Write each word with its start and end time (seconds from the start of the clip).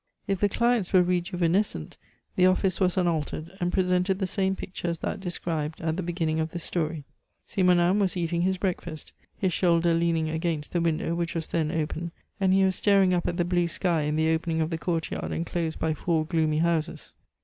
If 0.25 0.39
the 0.39 0.49
clients 0.49 0.91
were 0.93 1.03
rejuvenescent, 1.03 1.95
the 2.35 2.47
office 2.47 2.79
was 2.79 2.97
unaltered, 2.97 3.55
and 3.59 3.71
presented 3.71 4.17
the 4.17 4.25
same 4.25 4.55
picture 4.55 4.87
as 4.87 4.97
that 4.97 5.19
described 5.19 5.79
at 5.79 5.95
the 5.95 6.01
beginning 6.01 6.39
of 6.39 6.49
this 6.49 6.63
story. 6.63 7.03
Simonnin 7.45 7.99
was 7.99 8.17
eating 8.17 8.41
his 8.41 8.57
breakfast, 8.57 9.13
his 9.37 9.53
shoulder 9.53 9.93
leaning 9.93 10.27
against 10.27 10.71
the 10.71 10.81
window, 10.81 11.13
which 11.13 11.35
was 11.35 11.45
then 11.45 11.71
open, 11.71 12.11
and 12.39 12.51
he 12.51 12.65
was 12.65 12.75
staring 12.77 13.13
up 13.13 13.27
at 13.27 13.37
the 13.37 13.45
blue 13.45 13.67
sky 13.67 14.01
in 14.01 14.15
the 14.15 14.31
opening 14.33 14.59
of 14.59 14.71
the 14.71 14.79
courtyard 14.79 15.31
enclosed 15.31 15.77
by 15.77 15.93
four 15.93 16.25
gloomy 16.25 16.57
houses. 16.57 17.13